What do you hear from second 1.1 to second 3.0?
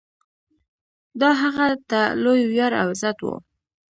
دا هغه ته لوی ویاړ او